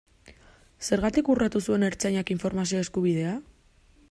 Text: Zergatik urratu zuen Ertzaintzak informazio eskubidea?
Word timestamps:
Zergatik 0.87 1.29
urratu 1.35 1.63
zuen 1.67 1.87
Ertzaintzak 1.89 2.35
informazio 2.37 2.85
eskubidea? 2.87 3.37